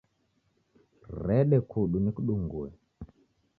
[1.25, 2.67] Rede kudu nikudungue